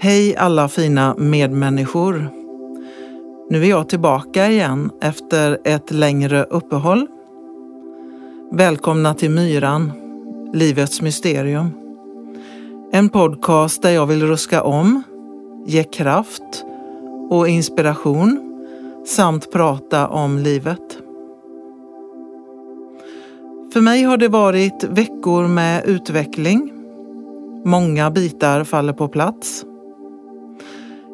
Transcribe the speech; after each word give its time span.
Hej 0.00 0.36
alla 0.36 0.68
fina 0.68 1.14
medmänniskor. 1.18 2.30
Nu 3.50 3.62
är 3.64 3.68
jag 3.68 3.88
tillbaka 3.88 4.50
igen 4.50 4.90
efter 5.00 5.58
ett 5.64 5.90
längre 5.90 6.44
uppehåll. 6.44 7.06
Välkomna 8.52 9.14
till 9.14 9.30
Myran, 9.30 9.92
Livets 10.52 11.00
mysterium. 11.00 11.70
En 12.92 13.08
podcast 13.08 13.82
där 13.82 13.90
jag 13.90 14.06
vill 14.06 14.26
ruska 14.26 14.62
om, 14.62 15.02
ge 15.66 15.84
kraft 15.84 16.64
och 17.30 17.48
inspiration 17.48 18.40
samt 19.06 19.52
prata 19.52 20.08
om 20.08 20.38
livet. 20.38 20.98
För 23.72 23.80
mig 23.80 24.02
har 24.02 24.16
det 24.16 24.28
varit 24.28 24.84
veckor 24.84 25.48
med 25.48 25.84
utveckling. 25.86 26.72
Många 27.64 28.10
bitar 28.10 28.64
faller 28.64 28.92
på 28.92 29.08
plats. 29.08 29.64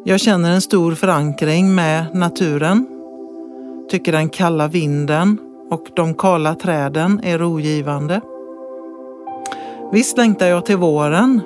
Jag 0.06 0.20
känner 0.20 0.50
en 0.50 0.60
stor 0.60 0.94
förankring 0.94 1.74
med 1.74 2.14
naturen. 2.14 2.86
Tycker 3.90 4.12
den 4.12 4.28
kalla 4.28 4.68
vinden 4.68 5.38
och 5.70 5.86
de 5.96 6.14
kala 6.14 6.54
träden 6.54 7.20
är 7.22 7.38
rogivande. 7.38 8.20
Visst 9.92 10.16
längtar 10.16 10.46
jag 10.46 10.66
till 10.66 10.76
våren, 10.76 11.40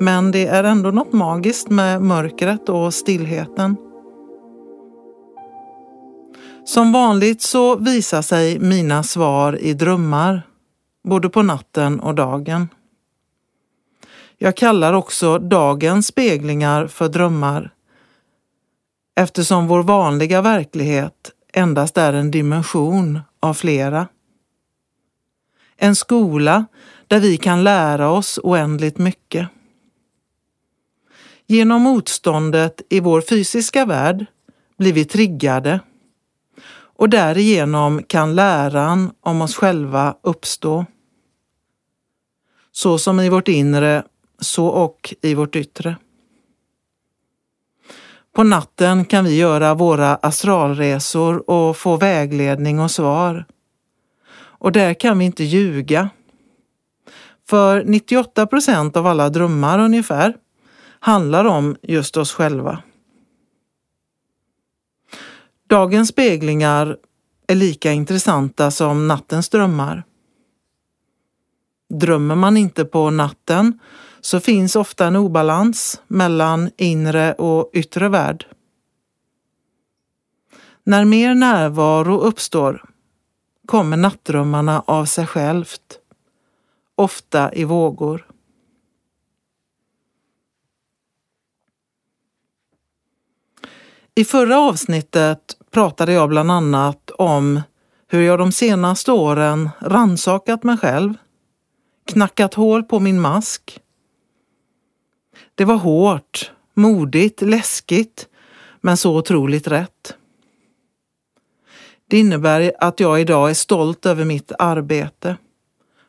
men 0.00 0.30
det 0.30 0.46
är 0.46 0.64
ändå 0.64 0.90
något 0.90 1.12
magiskt 1.12 1.70
med 1.70 2.02
mörkret 2.02 2.68
och 2.68 2.94
stillheten. 2.94 3.76
Som 6.64 6.92
vanligt 6.92 7.42
så 7.42 7.76
visar 7.76 8.22
sig 8.22 8.58
mina 8.58 9.02
svar 9.02 9.58
i 9.60 9.74
drömmar, 9.74 10.42
både 11.08 11.28
på 11.28 11.42
natten 11.42 12.00
och 12.00 12.14
dagen. 12.14 12.68
Jag 14.38 14.56
kallar 14.56 14.92
också 14.92 15.38
dagens 15.38 16.06
speglingar 16.06 16.86
för 16.86 17.08
drömmar 17.08 17.73
eftersom 19.14 19.66
vår 19.66 19.82
vanliga 19.82 20.42
verklighet 20.42 21.30
endast 21.52 21.98
är 21.98 22.12
en 22.12 22.30
dimension 22.30 23.20
av 23.40 23.54
flera. 23.54 24.08
En 25.76 25.96
skola 25.96 26.66
där 27.08 27.20
vi 27.20 27.36
kan 27.36 27.64
lära 27.64 28.10
oss 28.10 28.40
oändligt 28.42 28.98
mycket. 28.98 29.48
Genom 31.46 31.82
motståndet 31.82 32.82
i 32.88 33.00
vår 33.00 33.20
fysiska 33.20 33.84
värld 33.84 34.26
blir 34.78 34.92
vi 34.92 35.04
triggade 35.04 35.80
och 36.96 37.08
därigenom 37.08 38.02
kan 38.02 38.34
läran 38.34 39.10
om 39.20 39.42
oss 39.42 39.54
själva 39.54 40.16
uppstå. 40.22 40.86
Så 42.72 42.98
som 42.98 43.20
i 43.20 43.28
vårt 43.28 43.48
inre, 43.48 44.04
så 44.40 44.66
och 44.66 45.14
i 45.22 45.34
vårt 45.34 45.56
yttre. 45.56 45.96
På 48.34 48.42
natten 48.42 49.04
kan 49.04 49.24
vi 49.24 49.36
göra 49.36 49.74
våra 49.74 50.14
astralresor 50.14 51.50
och 51.50 51.76
få 51.76 51.96
vägledning 51.96 52.80
och 52.80 52.90
svar. 52.90 53.44
Och 54.34 54.72
där 54.72 54.94
kan 54.94 55.18
vi 55.18 55.24
inte 55.24 55.44
ljuga. 55.44 56.10
För 57.48 57.84
98 57.84 58.46
procent 58.46 58.96
av 58.96 59.06
alla 59.06 59.28
drömmar 59.28 59.78
ungefär 59.78 60.36
handlar 61.00 61.44
om 61.44 61.76
just 61.82 62.16
oss 62.16 62.32
själva. 62.32 62.82
Dagens 65.68 66.08
speglingar 66.08 66.96
är 67.46 67.54
lika 67.54 67.92
intressanta 67.92 68.70
som 68.70 69.08
nattens 69.08 69.48
drömmar. 69.48 70.04
Drömmer 71.94 72.34
man 72.34 72.56
inte 72.56 72.84
på 72.84 73.10
natten 73.10 73.78
så 74.24 74.40
finns 74.40 74.76
ofta 74.76 75.06
en 75.06 75.16
obalans 75.16 76.00
mellan 76.06 76.70
inre 76.76 77.32
och 77.32 77.70
yttre 77.72 78.08
värld. 78.08 78.46
När 80.84 81.04
mer 81.04 81.34
närvaro 81.34 82.18
uppstår 82.18 82.84
kommer 83.66 83.96
nattdrömmarna 83.96 84.82
av 84.86 85.04
sig 85.04 85.26
självt, 85.26 85.98
ofta 86.94 87.54
i 87.54 87.64
vågor. 87.64 88.26
I 94.14 94.24
förra 94.24 94.58
avsnittet 94.58 95.56
pratade 95.70 96.12
jag 96.12 96.28
bland 96.28 96.50
annat 96.50 97.10
om 97.10 97.62
hur 98.08 98.20
jag 98.20 98.38
de 98.38 98.52
senaste 98.52 99.12
åren 99.12 99.70
ransakat 99.80 100.62
mig 100.62 100.76
själv, 100.76 101.14
knackat 102.06 102.54
hål 102.54 102.82
på 102.82 103.00
min 103.00 103.20
mask 103.20 103.80
det 105.54 105.64
var 105.64 105.76
hårt, 105.76 106.52
modigt, 106.74 107.42
läskigt, 107.42 108.28
men 108.80 108.96
så 108.96 109.18
otroligt 109.18 109.66
rätt. 109.66 110.16
Det 112.06 112.18
innebär 112.18 112.72
att 112.78 113.00
jag 113.00 113.20
idag 113.20 113.50
är 113.50 113.54
stolt 113.54 114.06
över 114.06 114.24
mitt 114.24 114.52
arbete 114.58 115.36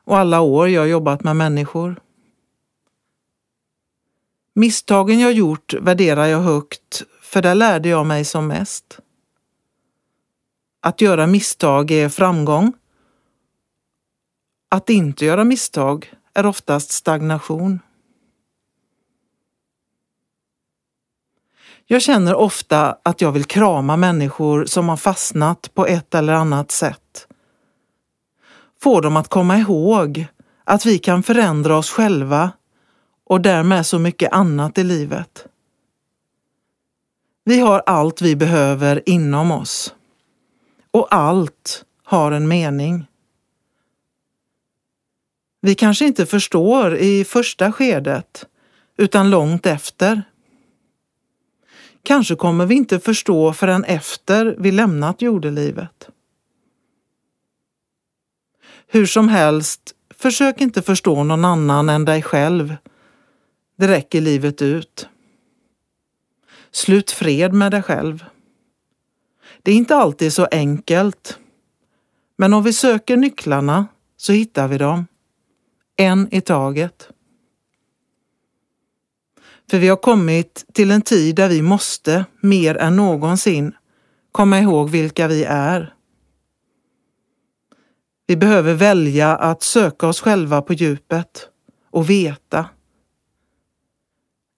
och 0.04 0.18
alla 0.18 0.42
år 0.42 0.70
jag 0.70 0.88
jobbat 0.88 1.24
med 1.24 1.36
människor. 1.36 2.02
Misstagen 4.54 5.20
jag 5.20 5.34
gjort 5.34 5.74
värderar 5.74 6.26
jag 6.26 6.40
högt, 6.40 7.04
för 7.22 7.42
där 7.42 7.56
lärde 7.56 7.90
jag 7.90 8.06
mig 8.06 8.26
som 8.26 8.48
mest. 8.48 9.00
Att 10.82 11.02
göra 11.02 11.28
misstag 11.28 11.92
är 11.92 12.10
framgång. 12.10 12.74
Att 14.70 14.90
inte 14.90 15.26
göra 15.26 15.44
misstag 15.44 16.14
är 16.34 16.46
oftast 16.46 16.92
stagnation. 16.92 17.80
Jag 21.88 22.02
känner 22.02 22.36
ofta 22.36 22.98
att 23.04 23.22
jag 23.22 23.32
vill 23.32 23.46
krama 23.46 23.98
människor 23.98 24.66
som 24.66 24.90
har 24.90 24.98
fastnat 24.98 25.72
på 25.74 25.86
ett 25.86 26.16
eller 26.16 26.34
annat 26.34 26.72
sätt. 26.72 27.28
Få 28.82 29.02
dem 29.02 29.18
att 29.18 29.28
komma 29.28 29.58
ihåg 29.58 30.28
att 30.64 30.86
vi 30.86 30.98
kan 31.00 31.24
förändra 31.24 31.78
oss 31.78 31.90
själva 31.90 32.52
och 33.26 33.42
därmed 33.42 33.86
så 33.86 34.00
mycket 34.00 34.34
annat 34.34 34.78
i 34.78 34.84
livet. 34.84 35.46
Vi 37.44 37.60
har 37.60 37.84
allt 37.86 38.22
vi 38.22 38.36
behöver 38.36 39.10
inom 39.10 39.52
oss. 39.52 39.94
Och 40.92 41.08
allt 41.14 41.86
har 42.04 42.32
en 42.32 42.48
mening. 42.48 43.08
Vi 45.62 45.76
kanske 45.76 46.06
inte 46.06 46.26
förstår 46.26 46.96
i 46.96 47.26
första 47.26 47.72
skedet, 47.72 48.46
utan 48.98 49.30
långt 49.30 49.66
efter. 49.66 50.22
Kanske 52.06 52.36
kommer 52.36 52.66
vi 52.66 52.76
inte 52.76 53.00
förstå 53.00 53.54
förrän 53.54 53.84
efter 53.84 54.56
vi 54.60 54.72
lämnat 54.72 55.22
jordelivet. 55.22 56.10
Hur 58.88 59.06
som 59.06 59.30
helst, 59.30 59.96
försök 60.10 60.62
inte 60.62 60.82
förstå 60.82 61.24
någon 61.24 61.46
annan 61.46 61.90
än 61.90 62.06
dig 62.06 62.22
själv. 62.22 62.76
Det 63.78 63.88
räcker 63.88 64.22
livet 64.22 64.62
ut. 64.62 65.10
Slut 66.72 67.12
fred 67.12 67.54
med 67.54 67.72
dig 67.72 67.82
själv. 67.82 68.26
Det 69.62 69.72
är 69.72 69.76
inte 69.76 69.96
alltid 69.96 70.34
så 70.34 70.48
enkelt. 70.52 71.40
Men 72.38 72.54
om 72.54 72.64
vi 72.64 72.74
söker 72.74 73.18
nycklarna 73.18 73.88
så 74.18 74.32
hittar 74.32 74.68
vi 74.68 74.78
dem. 74.78 75.08
En 75.96 76.28
i 76.32 76.42
taget. 76.42 77.10
För 79.70 79.80
vi 79.80 79.88
har 79.88 79.98
kommit 79.98 80.66
till 80.74 80.92
en 80.92 81.02
tid 81.02 81.36
där 81.36 81.50
vi 81.50 81.62
måste, 81.62 82.26
mer 82.42 82.78
än 82.78 82.96
någonsin, 82.96 83.74
komma 84.32 84.60
ihåg 84.60 84.90
vilka 84.90 85.28
vi 85.28 85.44
är. 85.44 85.94
Vi 88.28 88.38
behöver 88.38 88.74
välja 88.74 89.36
att 89.36 89.64
söka 89.64 90.08
oss 90.08 90.22
själva 90.22 90.62
på 90.62 90.74
djupet 90.74 91.50
och 91.92 92.10
veta. 92.10 92.70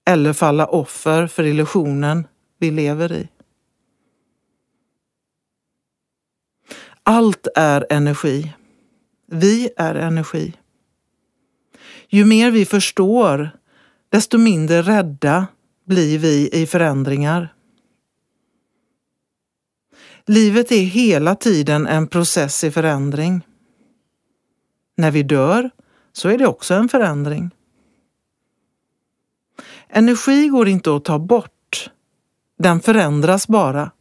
Eller 0.10 0.34
falla 0.34 0.66
offer 0.66 1.28
för 1.28 1.44
illusionen 1.44 2.28
vi 2.60 2.72
lever 2.72 3.12
i. 3.12 3.30
Allt 7.04 7.48
är 7.56 7.88
energi. 7.90 8.54
Vi 9.28 9.70
är 9.78 9.96
energi. 9.96 10.54
Ju 12.10 12.26
mer 12.26 12.52
vi 12.52 12.66
förstår 12.66 13.57
desto 14.10 14.38
mindre 14.38 14.82
rädda 14.82 15.48
blir 15.86 16.20
vi 16.20 16.50
i 16.54 16.66
förändringar. 16.66 17.54
Livet 20.26 20.72
är 20.72 20.84
hela 20.84 21.36
tiden 21.36 21.88
en 21.88 22.08
process 22.08 22.64
i 22.64 22.72
förändring. 22.72 23.42
När 24.96 25.12
vi 25.12 25.24
dör 25.24 25.70
så 26.14 26.30
är 26.30 26.38
det 26.38 26.48
också 26.48 26.74
en 26.74 26.90
förändring. 26.90 27.52
Energi 29.90 30.48
går 30.48 30.68
inte 30.68 30.96
att 30.96 31.06
ta 31.06 31.20
bort. 31.20 31.90
Den 32.58 32.80
förändras 32.80 33.48
bara. 33.48 33.92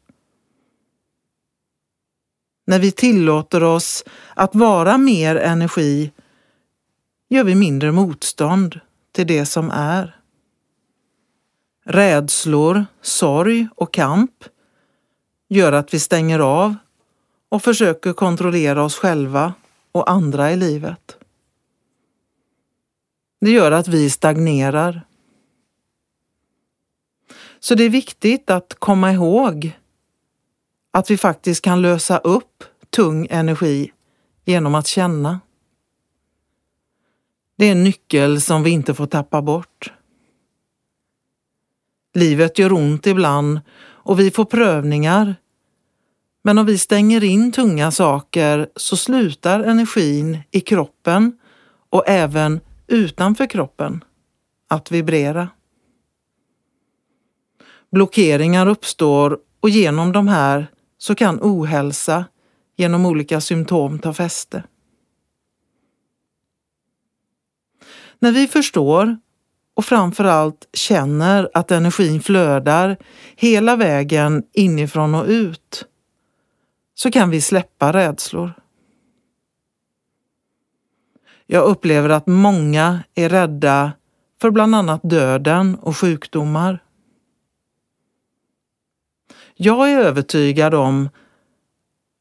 När 2.66 2.78
vi 2.78 2.92
tillåter 2.92 3.62
oss 3.62 4.04
att 4.34 4.54
vara 4.54 4.98
mer 4.98 5.36
energi 5.36 6.12
gör 7.28 7.44
vi 7.44 7.54
mindre 7.54 7.92
motstånd 7.92 8.80
till 9.16 9.26
det 9.26 9.46
som 9.46 9.70
är. 9.70 10.16
Rädslor, 11.84 12.86
sorg 13.00 13.68
och 13.74 13.94
kamp 13.94 14.44
gör 15.48 15.72
att 15.72 15.94
vi 15.94 16.00
stänger 16.00 16.38
av 16.38 16.74
och 17.48 17.62
försöker 17.62 18.12
kontrollera 18.12 18.84
oss 18.84 18.96
själva 18.96 19.54
och 19.92 20.10
andra 20.10 20.52
i 20.52 20.56
livet. 20.56 21.16
Det 23.40 23.50
gör 23.50 23.72
att 23.72 23.88
vi 23.88 24.10
stagnerar. 24.10 25.06
Så 27.60 27.74
det 27.74 27.84
är 27.84 27.90
viktigt 27.90 28.50
att 28.50 28.74
komma 28.74 29.12
ihåg 29.12 29.78
att 30.90 31.10
vi 31.10 31.16
faktiskt 31.16 31.62
kan 31.62 31.82
lösa 31.82 32.18
upp 32.18 32.64
tung 32.90 33.26
energi 33.30 33.92
genom 34.44 34.74
att 34.74 34.86
känna. 34.86 35.40
Det 37.56 37.66
är 37.66 37.72
en 37.72 37.84
nyckel 37.84 38.40
som 38.40 38.62
vi 38.62 38.70
inte 38.70 38.94
får 38.94 39.06
tappa 39.06 39.42
bort. 39.42 39.92
Livet 42.14 42.58
gör 42.58 42.72
ont 42.72 43.06
ibland 43.06 43.60
och 43.78 44.20
vi 44.20 44.30
får 44.30 44.44
prövningar. 44.44 45.34
Men 46.42 46.58
om 46.58 46.66
vi 46.66 46.78
stänger 46.78 47.24
in 47.24 47.52
tunga 47.52 47.90
saker 47.90 48.68
så 48.76 48.96
slutar 48.96 49.60
energin 49.60 50.38
i 50.50 50.60
kroppen 50.60 51.38
och 51.90 52.08
även 52.08 52.60
utanför 52.86 53.46
kroppen 53.46 54.04
att 54.68 54.90
vibrera. 54.90 55.48
Blockeringar 57.90 58.66
uppstår 58.66 59.38
och 59.60 59.70
genom 59.70 60.12
de 60.12 60.28
här 60.28 60.66
så 60.98 61.14
kan 61.14 61.38
ohälsa 61.42 62.24
genom 62.76 63.06
olika 63.06 63.40
symptom 63.40 63.98
ta 63.98 64.12
fäste. 64.14 64.62
När 68.18 68.32
vi 68.32 68.46
förstår 68.46 69.18
och 69.74 69.84
framförallt 69.84 70.68
känner 70.72 71.50
att 71.54 71.70
energin 71.70 72.20
flödar 72.20 72.96
hela 73.36 73.76
vägen 73.76 74.42
inifrån 74.52 75.14
och 75.14 75.26
ut 75.26 75.84
så 76.94 77.10
kan 77.10 77.30
vi 77.30 77.40
släppa 77.40 77.92
rädslor. 77.92 78.52
Jag 81.46 81.64
upplever 81.64 82.08
att 82.08 82.26
många 82.26 83.02
är 83.14 83.28
rädda 83.28 83.92
för 84.40 84.50
bland 84.50 84.74
annat 84.74 85.00
döden 85.02 85.74
och 85.74 85.96
sjukdomar. 85.96 86.82
Jag 89.54 89.92
är 89.92 89.98
övertygad 89.98 90.74
om 90.74 91.08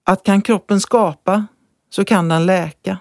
att 0.04 0.24
kan 0.24 0.42
kroppen 0.42 0.82
skapa 0.82 1.48
så 1.90 2.06
kan 2.06 2.30
den 2.30 2.46
läka. 2.46 3.00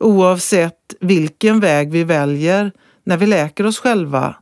Oavsett 0.00 0.94
vilken 1.00 1.60
väg 1.60 1.90
vi 1.90 2.04
väljer 2.04 2.72
när 3.04 3.16
vi 3.16 3.26
läker 3.26 3.66
oss 3.66 3.78
själva 3.78 4.36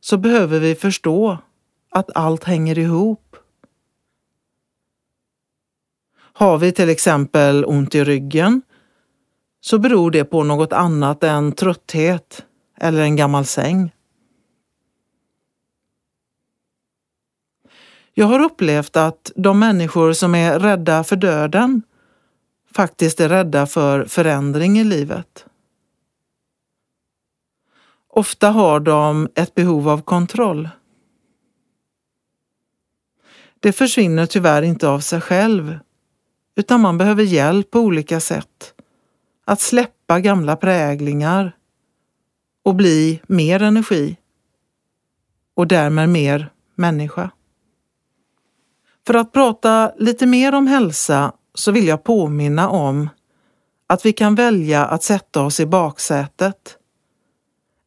så 0.00 0.16
behöver 0.16 0.60
vi 0.60 0.74
förstå 0.74 1.38
att 1.90 2.10
allt 2.14 2.44
hänger 2.44 2.78
ihop. 2.78 3.36
Har 6.16 6.58
vi 6.58 6.72
till 6.72 6.88
exempel 6.88 7.64
ont 7.64 7.94
i 7.94 8.04
ryggen 8.04 8.62
så 9.60 9.78
beror 9.78 10.10
det 10.10 10.24
på 10.24 10.42
något 10.42 10.72
annat 10.72 11.24
än 11.24 11.52
trötthet 11.52 12.46
eller 12.80 13.02
en 13.02 13.16
gammal 13.16 13.44
säng. 13.44 13.92
Jag 18.14 18.26
har 18.26 18.40
upplevt 18.40 18.96
att 18.96 19.32
de 19.36 19.58
människor 19.58 20.12
som 20.12 20.34
är 20.34 20.58
rädda 20.58 21.04
för 21.04 21.16
döden 21.16 21.82
faktiskt 22.74 23.20
är 23.20 23.28
rädda 23.28 23.66
för 23.66 24.04
förändring 24.04 24.78
i 24.78 24.84
livet. 24.84 25.46
Ofta 28.08 28.50
har 28.50 28.80
de 28.80 29.28
ett 29.34 29.54
behov 29.54 29.88
av 29.88 30.02
kontroll. 30.02 30.68
Det 33.60 33.72
försvinner 33.72 34.26
tyvärr 34.26 34.62
inte 34.62 34.88
av 34.88 35.00
sig 35.00 35.20
själv, 35.20 35.78
utan 36.56 36.80
man 36.80 36.98
behöver 36.98 37.22
hjälp 37.22 37.70
på 37.70 37.80
olika 37.80 38.20
sätt 38.20 38.74
att 39.44 39.60
släppa 39.60 40.20
gamla 40.20 40.56
präglingar 40.56 41.56
och 42.62 42.74
bli 42.74 43.20
mer 43.26 43.62
energi 43.62 44.16
och 45.54 45.66
därmed 45.66 46.08
mer 46.08 46.52
människa. 46.74 47.30
För 49.06 49.14
att 49.14 49.32
prata 49.32 49.92
lite 49.98 50.26
mer 50.26 50.54
om 50.54 50.66
hälsa 50.66 51.32
så 51.54 51.72
vill 51.72 51.86
jag 51.86 52.04
påminna 52.04 52.68
om 52.68 53.08
att 53.86 54.06
vi 54.06 54.12
kan 54.12 54.34
välja 54.34 54.84
att 54.84 55.02
sätta 55.02 55.42
oss 55.42 55.60
i 55.60 55.66
baksätet 55.66 56.78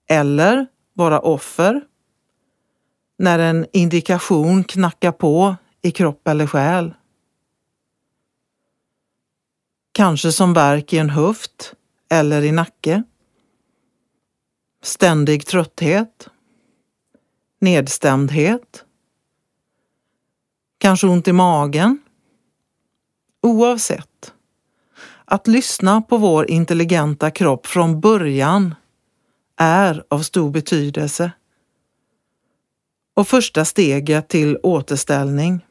eller 0.08 0.68
vara 0.94 1.20
offer 1.20 1.82
när 3.18 3.40
en 3.40 3.66
indikation 3.74 4.64
knackar 4.64 5.12
på 5.12 5.56
i 5.82 5.92
kropp 5.92 6.28
eller 6.28 6.48
själ. 6.48 6.94
Kanske 9.92 10.32
som 10.32 10.54
värk 10.54 10.94
i 10.94 10.98
en 10.98 11.10
höft 11.10 11.74
eller 12.10 12.42
i 12.42 12.52
nacke. 12.52 13.04
Ständig 14.84 15.46
trötthet. 15.46 16.30
Nedstämdhet. 17.60 18.86
Kanske 20.78 21.08
ont 21.08 21.28
i 21.28 21.34
magen. 21.34 22.00
Oavsett. 23.42 24.34
Att 25.26 25.48
lyssna 25.48 26.02
på 26.02 26.18
vår 26.18 26.52
intelligenta 26.52 27.32
kropp 27.32 27.66
från 27.66 28.02
början 28.02 28.76
är 29.58 30.04
av 30.10 30.20
stor 30.20 30.52
betydelse 30.52 31.32
och 33.14 33.28
första 33.28 33.66
steget 33.66 34.30
till 34.30 34.58
återställning. 34.64 35.66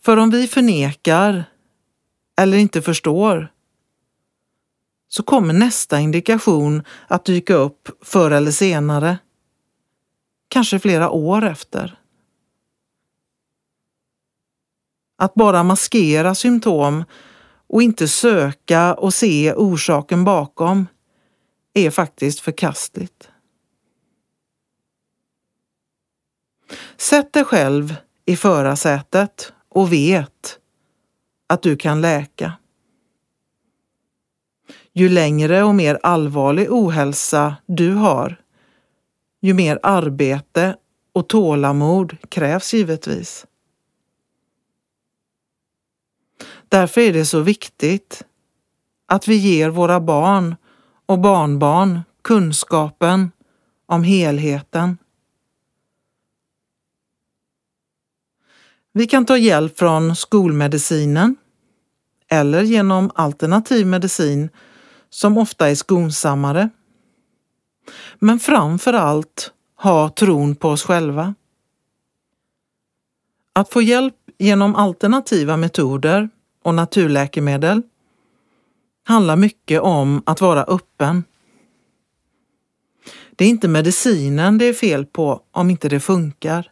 För 0.00 0.16
om 0.16 0.30
vi 0.30 0.46
förnekar 0.46 1.44
eller 2.40 2.58
inte 2.58 2.82
förstår 2.82 3.52
så 5.08 5.22
kommer 5.22 5.54
nästa 5.54 6.00
indikation 6.00 6.82
att 7.08 7.24
dyka 7.24 7.54
upp 7.54 7.90
förr 8.02 8.30
eller 8.30 8.50
senare, 8.50 9.18
kanske 10.48 10.78
flera 10.78 11.10
år 11.10 11.44
efter. 11.44 11.98
Att 15.16 15.34
bara 15.34 15.62
maskera 15.62 16.34
symptom 16.34 17.04
och 17.66 17.82
inte 17.82 18.08
söka 18.08 18.94
och 18.94 19.14
se 19.14 19.52
orsaken 19.52 20.24
bakom 20.24 20.86
är 21.74 21.90
faktiskt 21.90 22.40
förkastligt. 22.40 23.30
Sätt 26.96 27.32
dig 27.32 27.44
själv 27.44 27.94
i 28.24 28.36
förarsätet 28.36 29.52
och 29.68 29.92
vet 29.92 30.58
att 31.46 31.62
du 31.62 31.76
kan 31.76 32.00
läka. 32.00 32.52
Ju 34.92 35.08
längre 35.08 35.62
och 35.62 35.74
mer 35.74 35.98
allvarlig 36.02 36.72
ohälsa 36.72 37.56
du 37.66 37.92
har, 37.92 38.40
ju 39.40 39.54
mer 39.54 39.78
arbete 39.82 40.76
och 41.12 41.28
tålamod 41.28 42.16
krävs 42.28 42.74
givetvis. 42.74 43.46
Därför 46.68 47.00
är 47.00 47.12
det 47.12 47.24
så 47.24 47.40
viktigt 47.40 48.22
att 49.06 49.28
vi 49.28 49.36
ger 49.36 49.68
våra 49.70 50.00
barn 50.00 50.56
och 51.06 51.18
barnbarn 51.18 52.00
kunskapen 52.22 53.30
om 53.86 54.02
helheten. 54.04 54.98
Vi 58.92 59.06
kan 59.06 59.26
ta 59.26 59.38
hjälp 59.38 59.78
från 59.78 60.16
skolmedicinen 60.16 61.36
eller 62.28 62.62
genom 62.62 63.10
alternativ 63.14 63.86
medicin 63.86 64.48
som 65.10 65.38
ofta 65.38 65.70
är 65.70 65.74
skonsammare. 65.74 66.70
Men 68.18 68.38
framför 68.38 68.92
allt 68.92 69.52
ha 69.76 70.08
tron 70.08 70.56
på 70.56 70.68
oss 70.68 70.82
själva. 70.82 71.34
Att 73.52 73.72
få 73.72 73.82
hjälp 73.82 74.14
genom 74.38 74.76
alternativa 74.76 75.56
metoder 75.56 76.28
och 76.66 76.74
naturläkemedel 76.74 77.82
handlar 79.04 79.36
mycket 79.36 79.80
om 79.80 80.22
att 80.26 80.40
vara 80.40 80.64
öppen. 80.64 81.24
Det 83.36 83.44
är 83.44 83.48
inte 83.48 83.68
medicinen 83.68 84.58
det 84.58 84.64
är 84.64 84.72
fel 84.72 85.06
på 85.06 85.42
om 85.50 85.70
inte 85.70 85.88
det 85.88 86.00
funkar. 86.00 86.70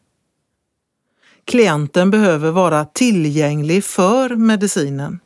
Klienten 1.45 2.11
behöver 2.11 2.51
vara 2.51 2.85
tillgänglig 2.85 3.85
för 3.85 4.37
medicinen. 4.37 5.21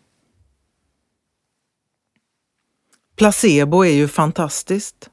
Placebo 3.17 3.85
är 3.85 3.93
ju 3.93 4.09
fantastiskt. 4.09 5.11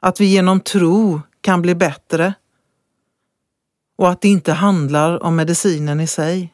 Att 0.00 0.20
vi 0.20 0.24
genom 0.24 0.60
tro 0.60 1.20
kan 1.40 1.62
bli 1.62 1.74
bättre 1.74 2.34
och 3.96 4.10
att 4.10 4.20
det 4.20 4.28
inte 4.28 4.52
handlar 4.52 5.22
om 5.22 5.36
medicinen 5.36 6.00
i 6.00 6.06
sig. 6.06 6.52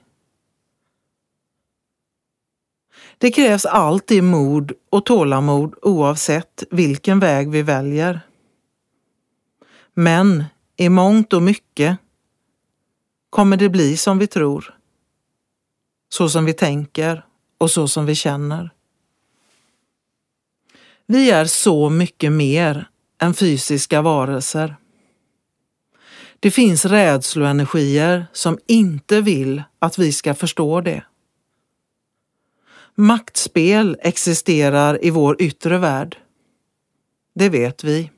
Det 3.22 3.30
krävs 3.30 3.64
alltid 3.64 4.24
mod 4.24 4.72
och 4.90 5.06
tålamod 5.06 5.74
oavsett 5.82 6.64
vilken 6.70 7.20
väg 7.20 7.50
vi 7.50 7.62
väljer. 7.62 8.20
Men 9.94 10.44
i 10.76 10.88
mångt 10.88 11.32
och 11.32 11.42
mycket 11.42 11.98
kommer 13.30 13.56
det 13.56 13.68
bli 13.68 13.96
som 13.96 14.18
vi 14.18 14.26
tror. 14.26 14.74
Så 16.08 16.28
som 16.28 16.44
vi 16.44 16.52
tänker 16.52 17.24
och 17.58 17.70
så 17.70 17.88
som 17.88 18.06
vi 18.06 18.14
känner. 18.14 18.70
Vi 21.06 21.30
är 21.30 21.44
så 21.44 21.90
mycket 21.90 22.32
mer 22.32 22.88
än 23.20 23.34
fysiska 23.34 24.02
varelser. 24.02 24.76
Det 26.40 26.50
finns 26.50 26.84
rädsloenergier 26.84 28.26
som 28.32 28.58
inte 28.66 29.20
vill 29.20 29.62
att 29.78 29.98
vi 29.98 30.12
ska 30.12 30.34
förstå 30.34 30.80
det. 30.80 31.04
Maktspel 32.94 33.96
existerar 34.00 35.04
i 35.04 35.10
vår 35.10 35.42
yttre 35.42 35.78
värld. 35.78 36.16
Det 37.34 37.48
vet 37.48 37.84
vi. 37.84 38.10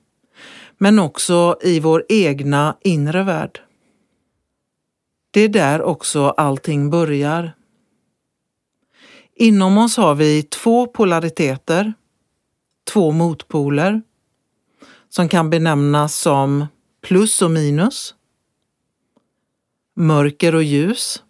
Men 0.79 0.99
också 0.99 1.59
i 1.63 1.81
vår 1.81 2.05
egna 2.09 2.77
inre 2.81 3.23
värld. 3.23 3.61
Det 5.31 5.41
är 5.41 5.49
där 5.49 5.83
också 5.83 6.29
allting 6.29 6.91
börjar. 6.91 7.53
Inom 9.35 9.79
oss 9.79 9.97
har 9.97 10.15
vi 10.15 10.43
två 10.43 10.87
polariteter, 10.87 11.93
två 12.93 13.11
motpoler, 13.11 14.03
som 15.09 15.29
kan 15.29 15.51
benämnas 15.51 16.17
som 16.17 16.67
plus 17.01 17.43
och 17.43 17.51
minus, 17.51 18.15
mörker 19.97 20.55
och 20.55 20.63
ljus, 20.63 21.23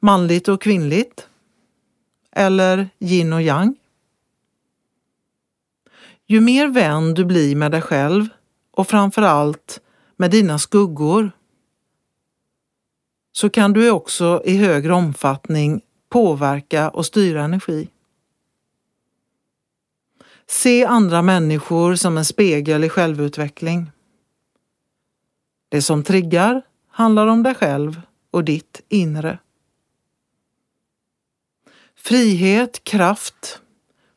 manligt 0.00 0.48
och 0.48 0.62
kvinnligt 0.62 1.28
eller 2.32 2.88
yin 2.98 3.32
och 3.32 3.42
yang. 3.42 3.76
Ju 6.26 6.40
mer 6.40 6.68
vän 6.68 7.14
du 7.14 7.24
blir 7.24 7.56
med 7.56 7.70
dig 7.70 7.82
själv 7.82 8.28
och 8.70 8.88
framför 8.88 9.22
allt 9.22 9.80
med 10.16 10.30
dina 10.30 10.58
skuggor 10.58 11.30
så 13.32 13.50
kan 13.50 13.72
du 13.72 13.90
också 13.90 14.42
i 14.44 14.56
högre 14.56 14.92
omfattning 14.94 15.80
påverka 16.08 16.90
och 16.90 17.06
styra 17.06 17.42
energi. 17.42 17.88
Se 20.46 20.84
andra 20.84 21.22
människor 21.22 21.94
som 21.94 22.18
en 22.18 22.24
spegel 22.24 22.84
i 22.84 22.88
självutveckling. 22.88 23.90
Det 25.68 25.82
som 25.82 26.02
triggar 26.02 26.62
handlar 26.88 27.26
om 27.26 27.42
dig 27.42 27.54
själv 27.54 28.00
och 28.30 28.44
ditt 28.44 28.82
inre. 28.88 29.38
Frihet, 32.04 32.84
kraft, 32.84 33.60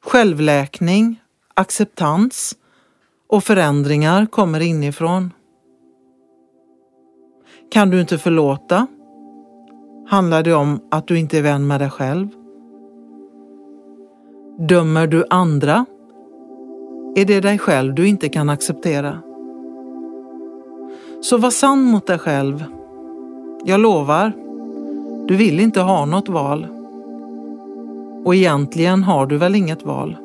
självläkning, 0.04 1.22
acceptans 1.54 2.56
och 3.30 3.44
förändringar 3.44 4.26
kommer 4.26 4.60
inifrån. 4.60 5.34
Kan 7.72 7.90
du 7.90 8.02
inte 8.02 8.18
förlåta? 8.18 8.88
Handlar 10.08 10.44
det 10.44 10.54
om 10.54 10.80
att 10.92 11.08
du 11.08 11.20
inte 11.20 11.38
är 11.38 11.42
vän 11.42 11.68
med 11.68 11.82
dig 11.82 11.90
själv? 11.90 12.28
Dömer 14.60 15.08
du 15.08 15.26
andra? 15.30 15.86
Är 17.16 17.26
det 17.26 17.42
dig 17.42 17.58
själv 17.58 17.96
du 17.96 18.08
inte 18.08 18.30
kan 18.30 18.50
acceptera? 18.50 19.22
Så 21.22 21.38
var 21.38 21.52
sann 21.52 21.82
mot 21.82 22.08
dig 22.08 22.20
själv. 22.20 22.66
Jag 23.66 23.80
lovar, 23.80 24.32
du 25.28 25.36
vill 25.36 25.60
inte 25.60 25.82
ha 25.82 26.06
något 26.06 26.30
val. 26.30 26.75
Och 28.26 28.36
egentligen 28.36 29.04
har 29.04 29.26
du 29.26 29.38
väl 29.38 29.56
inget 29.56 29.84
val. 29.84 30.18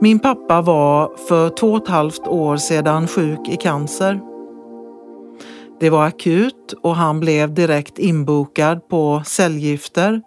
Min 0.00 0.18
pappa 0.18 0.60
var 0.60 1.10
för 1.28 1.48
två 1.48 1.66
och 1.72 1.82
ett 1.82 1.88
halvt 1.88 2.28
år 2.28 2.56
sedan 2.56 3.08
sjuk 3.08 3.48
i 3.48 3.56
cancer. 3.56 4.35
Det 5.80 5.90
var 5.90 6.06
akut 6.06 6.74
och 6.82 6.96
han 6.96 7.20
blev 7.20 7.54
direkt 7.54 7.98
inbokad 7.98 8.88
på 8.88 9.22
cellgifter, 9.26 10.22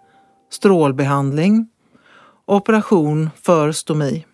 strålbehandling 0.50 1.68
och 2.44 2.56
operation 2.56 3.30
för 3.42 3.72
stomi. 3.72 4.26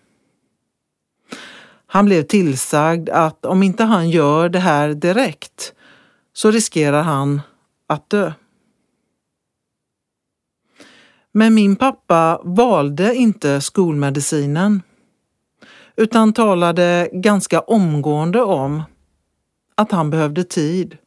Han 1.87 2.05
blev 2.05 2.23
tillsagd 2.23 3.09
att 3.09 3.45
om 3.45 3.63
inte 3.63 3.83
han 3.83 4.09
gör 4.09 4.49
det 4.49 4.59
här 4.59 4.93
direkt 4.93 5.73
så 6.33 6.51
riskerar 6.51 7.03
han 7.03 7.41
att 7.87 8.09
dö. 8.09 8.31
Men 11.31 11.53
min 11.53 11.75
pappa 11.75 12.41
valde 12.43 13.15
inte 13.15 13.61
skolmedicinen 13.61 14.81
utan 15.95 16.33
talade 16.33 17.09
ganska 17.13 17.59
omgående 17.59 18.41
om 18.41 18.83
att 19.75 19.91
han 19.91 20.09
behövde 20.09 20.43
tid 20.43 20.97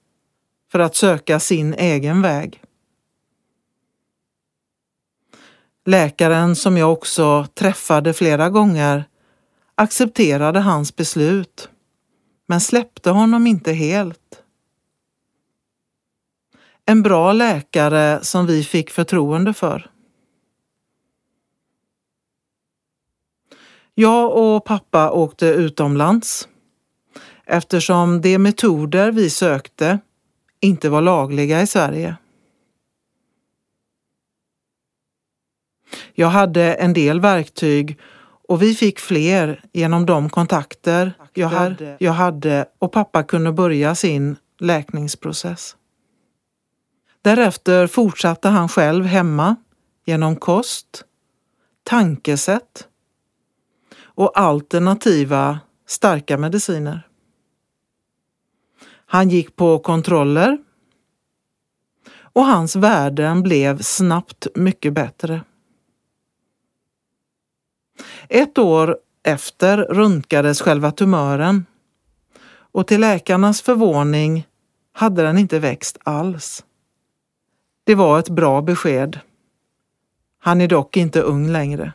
för 0.73 0.79
att 0.79 0.97
söka 0.97 1.41
sin 1.41 1.75
egen 1.75 2.23
väg. 2.23 2.63
Läkaren 5.85 6.57
som 6.57 6.77
jag 6.77 6.93
också 6.93 7.47
träffade 7.55 8.13
flera 8.13 8.51
gånger 8.51 9.05
accepterade 9.75 10.61
hans 10.61 10.97
beslut 10.97 11.69
men 12.47 12.61
släppte 12.61 13.11
honom 13.11 13.47
inte 13.47 13.73
helt. 13.73 14.43
En 16.87 17.03
bra 17.03 17.33
läkare 17.33 18.25
som 18.25 18.47
vi 18.47 18.65
fick 18.65 18.91
förtroende 18.91 19.55
för. 19.55 19.91
Jag 23.95 24.37
och 24.37 24.65
pappa 24.65 25.11
åkte 25.11 25.47
utomlands 25.47 26.49
eftersom 27.45 28.21
de 28.21 28.39
metoder 28.39 29.13
vi 29.13 29.31
sökte 29.31 29.99
inte 30.61 30.89
var 30.89 31.01
lagliga 31.01 31.63
i 31.63 31.67
Sverige. 31.67 32.17
Jag 36.15 36.29
hade 36.29 36.75
en 36.75 36.93
del 36.93 37.21
verktyg 37.21 37.99
och 38.49 38.63
vi 38.63 38.75
fick 38.75 38.99
fler 38.99 39.63
genom 39.73 40.07
de 40.07 40.31
kontakter 40.31 41.13
jag 41.35 41.49
hade, 41.49 41.97
jag 42.01 42.13
hade 42.13 42.67
och 42.79 42.93
pappa 42.93 43.23
kunde 43.23 43.53
börja 43.53 43.95
sin 43.95 44.37
läkningsprocess. 44.59 45.77
Därefter 47.23 47.87
fortsatte 47.87 48.49
han 48.49 48.69
själv 48.69 49.05
hemma 49.05 49.57
genom 50.05 50.37
kost, 50.37 51.05
tankesätt 51.83 52.89
och 54.03 54.41
alternativa 54.41 55.61
starka 55.87 56.39
mediciner. 56.39 57.10
Han 59.13 59.29
gick 59.29 59.57
på 59.57 59.79
kontroller 59.79 60.59
och 62.33 62.45
hans 62.45 62.77
värden 62.77 63.43
blev 63.43 63.83
snabbt 63.83 64.47
mycket 64.55 64.93
bättre. 64.93 65.41
Ett 68.29 68.59
år 68.59 68.99
efter 69.23 69.79
röntgades 69.79 70.61
själva 70.61 70.91
tumören 70.91 71.67
och 72.51 72.87
till 72.87 73.01
läkarnas 73.01 73.63
förvåning 73.63 74.47
hade 74.93 75.23
den 75.23 75.39
inte 75.39 75.59
växt 75.59 75.99
alls. 76.03 76.65
Det 77.85 77.95
var 77.95 78.19
ett 78.19 78.29
bra 78.29 78.63
besked. 78.63 79.21
Han 80.39 80.61
är 80.61 80.69
dock 80.69 80.97
inte 80.97 81.21
ung 81.21 81.49
längre. 81.49 81.93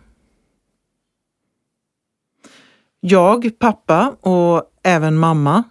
Jag, 3.00 3.60
pappa 3.60 4.16
och 4.22 4.72
även 4.84 5.18
mamma 5.18 5.64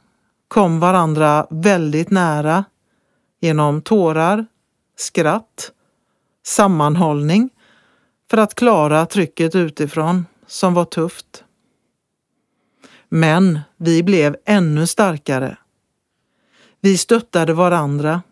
kom 0.54 0.80
varandra 0.80 1.46
väldigt 1.50 2.10
nära 2.10 2.64
genom 3.40 3.82
tårar, 3.82 4.46
skratt, 4.96 5.72
sammanhållning 6.42 7.50
för 8.30 8.36
att 8.36 8.54
klara 8.54 9.06
trycket 9.06 9.54
utifrån 9.54 10.26
som 10.46 10.74
var 10.74 10.84
tufft. 10.84 11.44
Men 13.08 13.60
vi 13.76 14.02
blev 14.02 14.36
ännu 14.44 14.86
starkare. 14.86 15.58
Vi 16.80 16.98
stöttade 16.98 17.54
varandra. 17.54 18.22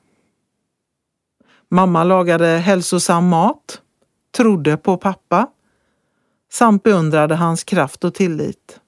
Mamma 1.69 2.05
lagade 2.05 2.47
hälsosam 2.47 3.29
mat, 3.29 3.81
trodde 4.37 4.77
på 4.77 4.97
pappa 4.97 5.49
samt 6.53 6.83
beundrade 6.83 7.35
hans 7.35 7.65
kraft 7.65 8.05
och 8.05 8.15
tillit. 8.15 8.81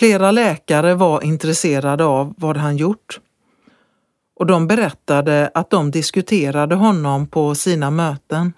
Flera 0.00 0.30
läkare 0.30 0.94
var 0.94 1.22
intresserade 1.22 2.04
av 2.04 2.34
vad 2.36 2.56
han 2.56 2.76
gjort 2.76 3.20
och 4.36 4.46
de 4.46 4.66
berättade 4.66 5.50
att 5.54 5.70
de 5.70 5.90
diskuterade 5.90 6.74
honom 6.74 7.26
på 7.26 7.54
sina 7.54 7.90
möten. 7.90 8.52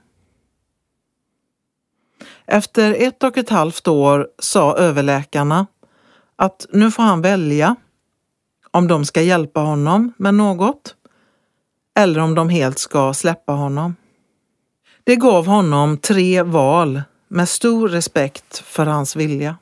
Efter 2.46 2.96
ett 2.98 3.22
och 3.22 3.38
ett 3.38 3.48
halvt 3.48 3.88
år 3.88 4.28
sa 4.38 4.76
överläkarna 4.76 5.66
att 6.36 6.66
nu 6.72 6.90
får 6.90 7.02
han 7.02 7.22
välja 7.22 7.76
om 8.70 8.88
de 8.88 9.04
ska 9.04 9.22
hjälpa 9.22 9.60
honom 9.60 10.12
med 10.16 10.34
något 10.34 10.94
eller 11.98 12.20
om 12.20 12.34
de 12.34 12.48
helt 12.48 12.78
ska 12.78 13.14
släppa 13.14 13.52
honom. 13.52 13.96
Det 15.04 15.16
gav 15.16 15.46
honom 15.46 15.98
tre 15.98 16.42
val 16.42 17.02
med 17.28 17.48
stor 17.48 17.88
respekt 17.88 18.58
för 18.58 18.86
hans 18.86 19.16
vilja. 19.16 19.56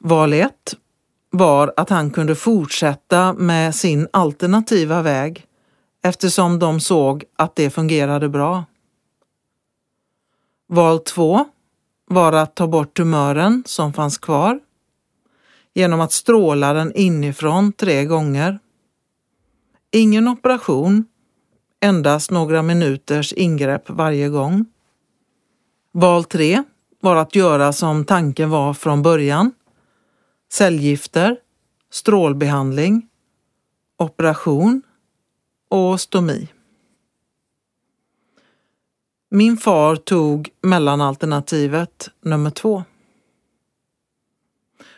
Val 0.00 0.32
1 0.32 0.74
var 1.30 1.72
att 1.76 1.90
han 1.90 2.10
kunde 2.10 2.34
fortsätta 2.34 3.32
med 3.32 3.74
sin 3.74 4.08
alternativa 4.10 5.02
väg 5.02 5.46
eftersom 6.02 6.58
de 6.58 6.80
såg 6.80 7.24
att 7.36 7.56
det 7.56 7.70
fungerade 7.70 8.28
bra. 8.28 8.64
Val 10.68 10.98
2 10.98 11.44
var 12.06 12.32
att 12.32 12.54
ta 12.54 12.66
bort 12.66 12.96
tumören 12.96 13.62
som 13.66 13.92
fanns 13.92 14.18
kvar 14.18 14.60
genom 15.74 16.00
att 16.00 16.12
stråla 16.12 16.72
den 16.72 16.92
inifrån 16.94 17.72
tre 17.72 18.04
gånger. 18.04 18.58
Ingen 19.90 20.28
operation, 20.28 21.04
endast 21.80 22.30
några 22.30 22.62
minuters 22.62 23.32
ingrepp 23.32 23.90
varje 23.90 24.28
gång. 24.28 24.66
Val 25.92 26.24
3 26.24 26.62
var 27.00 27.16
att 27.16 27.34
göra 27.34 27.72
som 27.72 28.04
tanken 28.04 28.50
var 28.50 28.74
från 28.74 29.02
början. 29.02 29.52
Cellgifter, 30.48 31.36
strålbehandling, 31.90 33.08
operation 33.96 34.82
och 35.68 36.00
stomi. 36.00 36.48
Min 39.28 39.56
far 39.56 39.96
tog 39.96 40.50
mellanalternativet 40.60 42.08
nummer 42.20 42.50
två. 42.50 42.84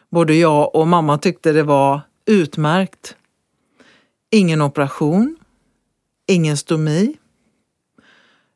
Både 0.09 0.35
jag 0.35 0.75
och 0.75 0.89
mamma 0.89 1.19
tyckte 1.19 1.53
det 1.53 1.63
var 1.63 2.01
utmärkt. 2.27 3.17
Ingen 4.31 4.63
operation, 4.63 5.37
ingen 6.27 6.57
stomi, 6.57 7.17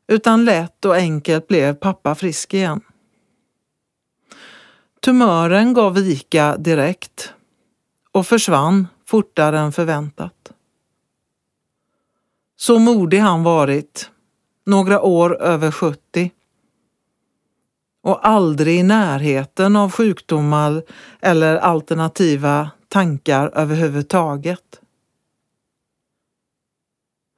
utan 0.07 0.45
lätt 0.45 0.85
och 0.85 0.95
enkelt 0.95 1.47
blev 1.47 1.73
pappa 1.75 2.15
frisk 2.15 2.53
igen. 2.53 2.81
Tumören 5.03 5.73
gav 5.73 5.93
vika 5.93 6.57
direkt 6.57 7.33
och 8.11 8.27
försvann 8.27 8.87
fortare 9.05 9.59
än 9.59 9.71
förväntat. 9.71 10.51
Så 12.55 12.79
modig 12.79 13.17
han 13.17 13.43
varit, 13.43 14.09
några 14.65 15.01
år 15.01 15.41
över 15.41 15.71
70 15.71 16.31
och 18.03 18.27
aldrig 18.27 18.79
i 18.79 18.83
närheten 18.83 19.75
av 19.75 19.91
sjukdomar 19.91 20.83
eller 21.21 21.55
alternativa 21.55 22.71
tankar 22.87 23.51
överhuvudtaget. 23.53 24.81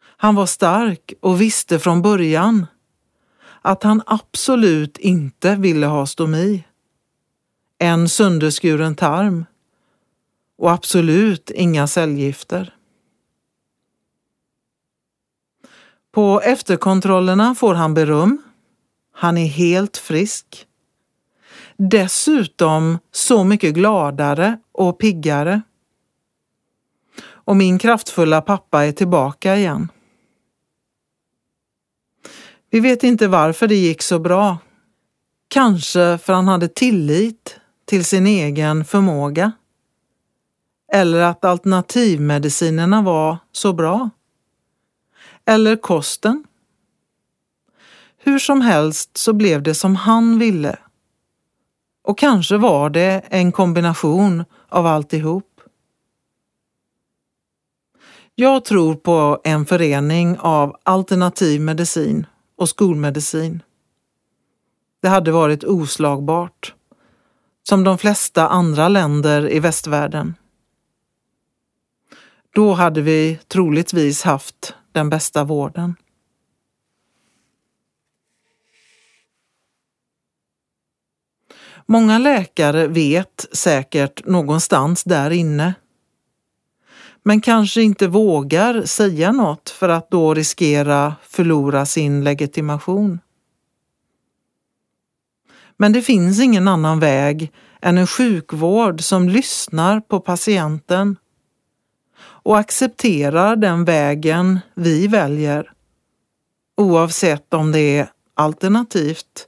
Han 0.01 0.35
var 0.35 0.45
stark 0.45 1.13
och 1.19 1.41
visste 1.41 1.79
från 1.79 2.01
början 2.01 2.65
att 3.61 3.83
han 3.83 4.01
absolut 4.05 4.97
inte 4.97 5.55
ville 5.55 5.85
ha 5.85 6.05
stomi, 6.05 6.63
en 7.79 8.09
sönderskuren 8.09 8.95
tarm 8.95 9.45
och 10.57 10.71
absolut 10.71 11.51
inga 11.51 11.87
cellgifter. 11.87 12.73
På 16.11 16.41
efterkontrollerna 16.41 17.55
får 17.55 17.73
han 17.73 17.93
beröm. 17.93 18.41
Han 19.11 19.37
är 19.37 19.47
helt 19.47 19.97
frisk. 19.97 20.67
Dessutom 21.77 22.99
så 23.11 23.43
mycket 23.43 23.73
gladare 23.73 24.59
och 24.71 24.99
piggare. 24.99 25.61
Och 27.27 27.55
min 27.55 27.79
kraftfulla 27.79 28.41
pappa 28.41 28.85
är 28.85 28.91
tillbaka 28.91 29.55
igen. 29.55 29.91
Vi 32.69 32.79
vet 32.79 33.03
inte 33.03 33.27
varför 33.27 33.67
det 33.67 33.75
gick 33.75 34.01
så 34.01 34.19
bra. 34.19 34.57
Kanske 35.47 36.17
för 36.17 36.33
han 36.33 36.47
hade 36.47 36.67
tillit 36.67 37.59
till 37.85 38.05
sin 38.05 38.27
egen 38.27 38.85
förmåga. 38.85 39.51
Eller 40.93 41.19
att 41.19 41.45
alternativmedicinerna 41.45 43.01
var 43.01 43.37
så 43.51 43.73
bra. 43.73 44.09
Eller 45.45 45.75
kosten. 45.75 46.43
Hur 48.17 48.39
som 48.39 48.61
helst 48.61 49.17
så 49.17 49.33
blev 49.33 49.63
det 49.63 49.75
som 49.75 49.95
han 49.95 50.39
ville. 50.39 50.79
Och 52.03 52.17
kanske 52.17 52.57
var 52.57 52.89
det 52.89 53.21
en 53.29 53.51
kombination 53.51 54.45
av 54.69 54.85
alltihop. 54.85 55.61
Jag 58.35 58.65
tror 58.65 58.95
på 58.95 59.41
en 59.43 59.65
förening 59.65 60.37
av 60.39 60.77
alternativ 60.83 61.61
medicin 61.61 62.25
och 62.55 62.69
skolmedicin. 62.69 63.63
Det 65.01 65.07
hade 65.07 65.31
varit 65.31 65.63
oslagbart, 65.63 66.73
som 67.67 67.83
de 67.83 67.97
flesta 67.97 68.47
andra 68.47 68.87
länder 68.87 69.51
i 69.53 69.59
västvärlden. 69.59 70.35
Då 72.53 72.73
hade 72.73 73.01
vi 73.01 73.39
troligtvis 73.47 74.23
haft 74.23 74.73
den 74.91 75.09
bästa 75.09 75.43
vården. 75.43 75.95
Många 81.85 82.17
läkare 82.17 82.87
vet 82.87 83.45
säkert 83.51 84.25
någonstans 84.25 85.03
där 85.03 85.31
inne 85.31 85.73
men 87.27 87.41
kanske 87.41 87.81
inte 87.81 88.07
vågar 88.07 88.81
säga 88.81 89.31
något 89.31 89.69
för 89.69 89.89
att 89.89 90.11
då 90.11 90.33
riskera 90.33 91.15
förlora 91.23 91.85
sin 91.85 92.23
legitimation. 92.23 93.19
Men 95.77 95.93
det 95.93 96.01
finns 96.01 96.39
ingen 96.39 96.67
annan 96.67 96.99
väg 96.99 97.51
än 97.81 97.97
en 97.97 98.07
sjukvård 98.07 99.01
som 99.01 99.29
lyssnar 99.29 99.99
på 99.99 100.19
patienten 100.19 101.17
och 102.17 102.57
accepterar 102.57 103.55
den 103.55 103.85
vägen 103.85 104.59
vi 104.73 105.07
väljer 105.07 105.71
oavsett 106.77 107.53
om 107.53 107.71
det 107.71 107.97
är 107.97 108.07
alternativt 108.33 109.47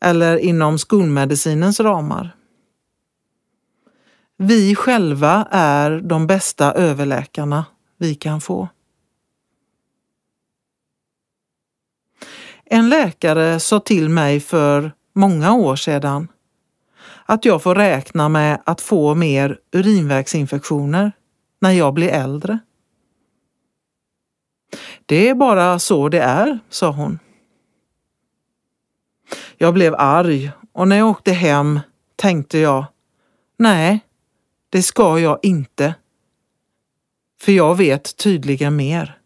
eller 0.00 0.36
inom 0.36 0.78
skolmedicinens 0.78 1.80
ramar. 1.80 2.36
Vi 4.36 4.74
själva 4.74 5.48
är 5.50 6.00
de 6.00 6.26
bästa 6.26 6.72
överläkarna 6.72 7.64
vi 7.98 8.14
kan 8.14 8.40
få. 8.40 8.68
En 12.64 12.88
läkare 12.88 13.60
sa 13.60 13.80
till 13.80 14.08
mig 14.08 14.40
för 14.40 14.92
många 15.16 15.54
år 15.54 15.76
sedan 15.76 16.28
att 17.26 17.44
jag 17.44 17.62
får 17.62 17.74
räkna 17.74 18.28
med 18.28 18.62
att 18.66 18.80
få 18.80 19.14
mer 19.14 19.58
urinvägsinfektioner 19.72 21.12
när 21.60 21.70
jag 21.70 21.94
blir 21.94 22.08
äldre. 22.08 22.58
Det 25.06 25.28
är 25.28 25.34
bara 25.34 25.78
så 25.78 26.08
det 26.08 26.20
är, 26.20 26.58
sa 26.68 26.90
hon. 26.90 27.18
Jag 29.56 29.74
blev 29.74 29.94
arg 29.98 30.50
och 30.72 30.88
när 30.88 30.96
jag 30.96 31.08
åkte 31.08 31.32
hem 31.32 31.80
tänkte 32.16 32.58
jag, 32.58 32.84
nej, 33.56 34.00
det 34.70 34.82
ska 34.82 35.18
jag 35.18 35.38
inte. 35.42 35.94
För 37.40 37.52
jag 37.52 37.76
vet 37.76 38.16
tydligen 38.16 38.76
mer. 38.76 39.18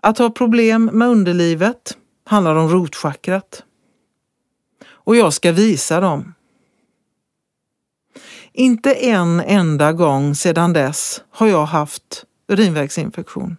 Att 0.00 0.18
ha 0.18 0.30
problem 0.30 0.90
med 0.92 1.08
underlivet 1.08 1.96
handlar 2.26 2.56
om 2.56 2.68
rotchakrat. 2.68 3.64
Och 4.88 5.16
jag 5.16 5.32
ska 5.32 5.52
visa 5.52 6.00
dem. 6.00 6.34
Inte 8.52 8.92
en 8.94 9.40
enda 9.40 9.92
gång 9.92 10.34
sedan 10.34 10.72
dess 10.72 11.22
har 11.30 11.46
jag 11.46 11.66
haft 11.66 12.24
urinvägsinfektion. 12.48 13.56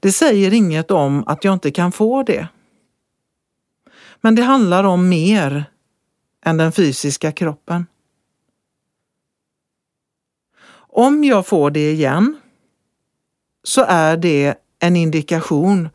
Det 0.00 0.12
säger 0.12 0.52
inget 0.52 0.90
om 0.90 1.24
att 1.26 1.44
jag 1.44 1.52
inte 1.54 1.70
kan 1.70 1.92
få 1.92 2.22
det. 2.22 2.48
Men 4.20 4.34
det 4.34 4.42
handlar 4.42 4.84
om 4.84 5.08
mer 5.08 5.64
än 6.44 6.56
den 6.56 6.72
fysiska 6.72 7.32
kroppen. 7.32 7.86
Om 10.90 11.24
jag 11.24 11.46
får 11.46 11.70
det 11.70 11.92
igen 11.92 12.40
så 13.62 13.84
är 13.88 14.16
det 14.16 14.54
en 14.78 14.96
indikation 14.96 15.88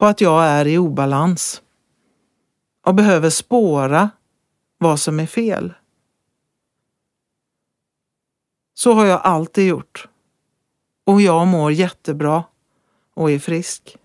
på 0.00 0.06
att 0.06 0.20
jag 0.20 0.44
är 0.44 0.66
i 0.66 0.78
obalans. 0.78 1.62
och 2.86 2.94
behöver 2.94 3.30
spåra 3.30 4.10
vad 4.78 5.00
som 5.00 5.20
är 5.20 5.26
fel. 5.26 5.74
Så 8.74 8.92
har 8.92 9.06
jag 9.06 9.20
alltid 9.20 9.68
gjort. 9.68 10.08
Och 11.06 11.22
jag 11.22 11.46
mår 11.46 11.72
jättebra 11.72 12.44
och 13.14 13.30
är 13.30 13.38
frisk. 13.38 13.96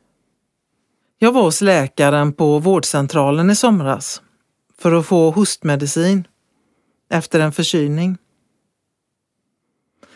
Jag 1.18 1.32
var 1.32 1.42
hos 1.42 1.62
läkaren 1.62 2.34
på 2.34 2.60
vårdcentralen 2.60 3.50
i 3.50 3.56
somras 3.56 4.22
för 4.78 4.92
att 4.92 5.06
få 5.06 5.32
hostmedicin 5.32 6.28
efter 7.10 7.40
en 7.40 7.52
förkylning. 7.52 8.18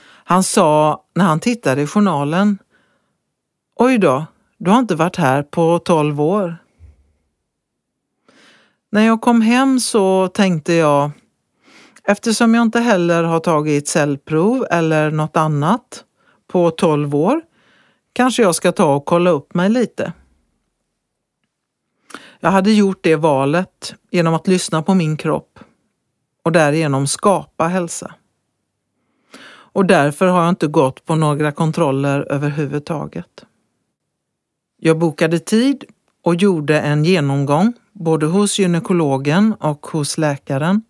Han 0.04 0.44
sa 0.44 1.04
när 1.14 1.26
han 1.26 1.40
tittade 1.40 1.82
i 1.82 1.88
journalen 1.88 2.58
Oj 3.76 3.98
då, 3.98 4.26
du 4.60 4.72
har 4.72 4.80
inte 4.80 4.96
varit 4.96 5.16
här 5.16 5.44
på 5.44 5.80
tolv 5.80 6.22
år. 6.22 6.58
När 8.92 9.06
jag 9.06 9.22
kom 9.22 9.42
hem 9.42 9.80
så 9.80 10.28
tänkte 10.28 10.74
jag, 10.74 11.12
eftersom 12.04 12.56
jag 12.56 12.62
inte 12.62 12.80
heller 12.80 13.24
har 13.24 13.40
tagit 13.40 13.88
cellprov 13.88 14.66
eller 14.72 15.12
något 15.12 15.38
annat 15.38 16.04
på 16.48 16.72
tolv 16.72 17.16
år, 17.16 17.42
kanske 18.14 18.42
jag 18.42 18.56
ska 18.56 18.72
ta 18.72 18.96
och 18.96 19.06
kolla 19.06 19.30
upp 19.30 19.54
mig 19.54 19.70
lite. 19.70 20.14
Jag 22.40 22.52
hade 22.52 22.72
gjort 22.72 23.00
det 23.02 23.16
valet 23.16 23.96
genom 24.12 24.34
att 24.34 24.48
lyssna 24.48 24.82
på 24.82 24.94
min 24.94 25.18
kropp 25.18 25.60
och 26.44 26.52
därigenom 26.52 27.08
skapa 27.08 27.68
hälsa. 27.68 28.14
Och 29.72 29.86
därför 29.86 30.28
har 30.28 30.42
jag 30.42 30.50
inte 30.50 30.68
gått 30.68 31.06
på 31.06 31.16
några 31.16 31.52
kontroller 31.52 32.32
överhuvudtaget. 32.32 33.46
Jag 34.82 34.98
bokade 34.98 35.40
tid 35.40 35.84
och 36.24 36.36
gjorde 36.36 36.80
en 36.80 37.06
genomgång 37.06 37.74
både 37.92 38.26
hos 38.26 38.60
gynekologen 38.60 39.54
och 39.54 39.88
hos 39.88 40.18
läkaren. 40.18 40.82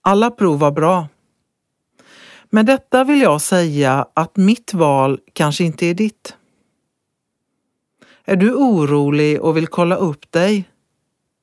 Alla 0.00 0.30
prov 0.30 0.58
var 0.58 0.70
bra. 0.70 1.08
Med 2.50 2.66
detta 2.66 3.04
vill 3.04 3.20
jag 3.20 3.40
säga 3.40 4.06
att 4.14 4.36
mitt 4.36 4.74
val 4.74 5.20
kanske 5.32 5.64
inte 5.64 5.86
är 5.86 5.94
ditt. 5.94 6.36
Är 8.24 8.36
du 8.36 8.54
orolig 8.54 9.40
och 9.40 9.56
vill 9.56 9.66
kolla 9.66 9.96
upp 9.96 10.32
dig 10.32 10.64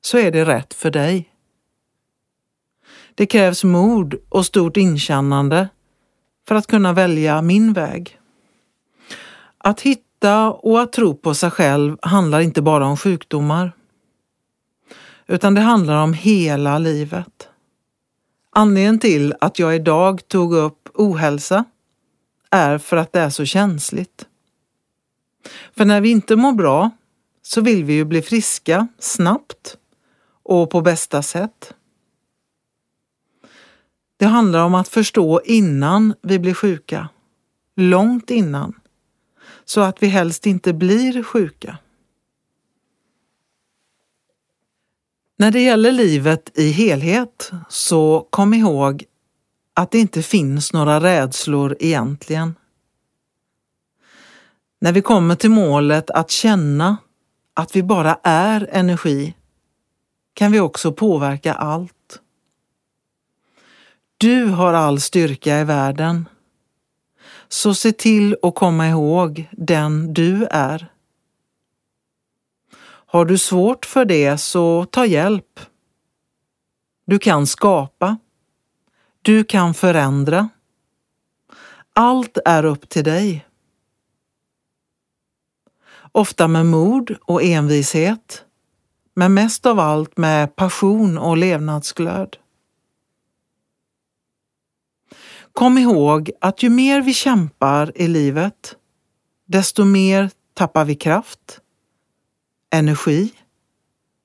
så 0.00 0.18
är 0.18 0.30
det 0.30 0.44
rätt 0.44 0.74
för 0.74 0.90
dig. 0.90 1.30
Det 3.14 3.26
krävs 3.26 3.64
mod 3.64 4.14
och 4.28 4.46
stort 4.46 4.76
inkännande 4.76 5.68
för 6.48 6.54
att 6.54 6.66
kunna 6.66 6.92
välja 6.92 7.42
min 7.42 7.72
väg. 7.72 8.18
Att 9.58 9.80
hitta 9.80 10.07
och 10.60 10.80
att 10.80 10.92
tro 10.92 11.14
på 11.14 11.34
sig 11.34 11.50
själv 11.50 11.96
handlar 12.02 12.40
inte 12.40 12.62
bara 12.62 12.86
om 12.86 12.96
sjukdomar. 12.96 13.72
Utan 15.26 15.54
det 15.54 15.60
handlar 15.60 16.02
om 16.02 16.14
hela 16.14 16.78
livet. 16.78 17.48
Anledningen 18.50 18.98
till 18.98 19.34
att 19.40 19.58
jag 19.58 19.76
idag 19.76 20.28
tog 20.28 20.54
upp 20.54 20.88
ohälsa 20.94 21.64
är 22.50 22.78
för 22.78 22.96
att 22.96 23.12
det 23.12 23.20
är 23.20 23.30
så 23.30 23.44
känsligt. 23.44 24.26
För 25.76 25.84
när 25.84 26.00
vi 26.00 26.10
inte 26.10 26.36
mår 26.36 26.52
bra 26.52 26.90
så 27.42 27.60
vill 27.60 27.84
vi 27.84 27.92
ju 27.92 28.04
bli 28.04 28.22
friska 28.22 28.88
snabbt 28.98 29.76
och 30.42 30.70
på 30.70 30.80
bästa 30.80 31.22
sätt. 31.22 31.74
Det 34.16 34.26
handlar 34.26 34.64
om 34.64 34.74
att 34.74 34.88
förstå 34.88 35.40
innan 35.44 36.14
vi 36.22 36.38
blir 36.38 36.54
sjuka, 36.54 37.08
långt 37.76 38.30
innan, 38.30 38.80
så 39.68 39.80
att 39.80 40.02
vi 40.02 40.06
helst 40.06 40.46
inte 40.46 40.72
blir 40.72 41.22
sjuka. 41.22 41.78
När 45.36 45.50
det 45.50 45.60
gäller 45.60 45.92
livet 45.92 46.58
i 46.58 46.70
helhet 46.70 47.50
så 47.68 48.26
kom 48.30 48.54
ihåg 48.54 49.04
att 49.74 49.90
det 49.90 49.98
inte 49.98 50.22
finns 50.22 50.72
några 50.72 51.00
rädslor 51.00 51.76
egentligen. 51.80 52.54
När 54.80 54.92
vi 54.92 55.02
kommer 55.02 55.34
till 55.34 55.50
målet 55.50 56.10
att 56.10 56.30
känna 56.30 56.96
att 57.54 57.76
vi 57.76 57.82
bara 57.82 58.18
är 58.22 58.68
energi 58.72 59.34
kan 60.34 60.52
vi 60.52 60.60
också 60.60 60.92
påverka 60.92 61.54
allt. 61.54 62.20
Du 64.18 64.44
har 64.44 64.72
all 64.72 65.00
styrka 65.00 65.60
i 65.60 65.64
världen. 65.64 66.28
Så 67.48 67.74
se 67.74 67.92
till 67.92 68.36
att 68.42 68.54
komma 68.54 68.88
ihåg 68.88 69.48
den 69.52 70.14
du 70.14 70.46
är. 70.50 70.92
Har 73.10 73.24
du 73.24 73.38
svårt 73.38 73.86
för 73.86 74.04
det 74.04 74.38
så 74.38 74.84
ta 74.84 75.06
hjälp. 75.06 75.60
Du 77.04 77.18
kan 77.18 77.46
skapa. 77.46 78.18
Du 79.22 79.44
kan 79.44 79.74
förändra. 79.74 80.48
Allt 81.92 82.38
är 82.44 82.64
upp 82.64 82.88
till 82.88 83.04
dig. 83.04 83.46
Ofta 86.12 86.48
med 86.48 86.66
mod 86.66 87.16
och 87.22 87.42
envishet, 87.42 88.44
men 89.14 89.34
mest 89.34 89.66
av 89.66 89.78
allt 89.80 90.16
med 90.16 90.56
passion 90.56 91.18
och 91.18 91.36
levnadsglöd. 91.36 92.36
Kom 95.58 95.78
ihåg 95.78 96.30
att 96.40 96.62
ju 96.62 96.70
mer 96.70 97.00
vi 97.00 97.14
kämpar 97.14 97.92
i 97.94 98.08
livet, 98.08 98.76
desto 99.46 99.84
mer 99.84 100.30
tappar 100.54 100.84
vi 100.84 100.94
kraft, 100.94 101.60
energi, 102.70 103.32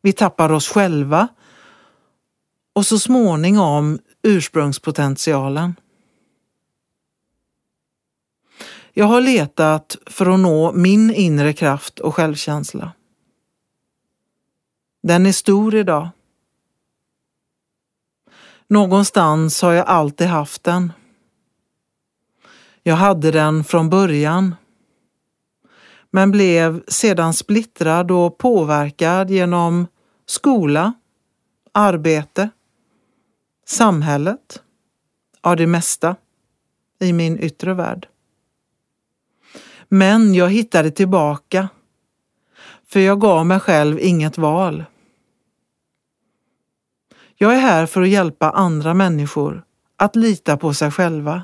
vi 0.01 0.13
tappar 0.13 0.51
oss 0.51 0.67
själva 0.67 1.27
och 2.73 2.85
så 2.85 2.99
småningom 2.99 3.99
ursprungspotentialen. 4.21 5.75
Jag 8.93 9.05
har 9.05 9.21
letat 9.21 9.97
för 10.05 10.33
att 10.33 10.39
nå 10.39 10.71
min 10.71 11.13
inre 11.13 11.53
kraft 11.53 11.99
och 11.99 12.15
självkänsla. 12.15 12.91
Den 15.03 15.25
är 15.25 15.31
stor 15.31 15.75
idag. 15.75 16.09
Någonstans 18.67 19.61
har 19.61 19.71
jag 19.71 19.87
alltid 19.87 20.27
haft 20.27 20.63
den. 20.63 20.93
Jag 22.83 22.95
hade 22.95 23.31
den 23.31 23.63
från 23.63 23.89
början 23.89 24.55
men 26.11 26.31
blev 26.31 26.83
sedan 26.87 27.33
splittrad 27.33 28.11
och 28.11 28.37
påverkad 28.37 29.29
genom 29.29 29.87
skola, 30.25 30.93
arbete, 31.71 32.49
samhället, 33.65 34.61
ja 35.41 35.55
det 35.55 35.67
mesta 35.67 36.15
i 36.99 37.13
min 37.13 37.39
yttre 37.39 37.73
värld. 37.73 38.07
Men 39.87 40.33
jag 40.33 40.49
hittade 40.49 40.91
tillbaka, 40.91 41.69
för 42.87 42.99
jag 42.99 43.21
gav 43.21 43.45
mig 43.45 43.59
själv 43.59 43.99
inget 43.99 44.37
val. 44.37 44.85
Jag 47.35 47.55
är 47.55 47.59
här 47.59 47.85
för 47.85 48.01
att 48.01 48.09
hjälpa 48.09 48.51
andra 48.51 48.93
människor 48.93 49.63
att 49.95 50.15
lita 50.15 50.57
på 50.57 50.73
sig 50.73 50.91
själva. 50.91 51.43